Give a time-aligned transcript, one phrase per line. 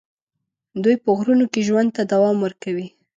[0.83, 2.87] دوی په غرونو کې ژوند ته دوام ورکوي.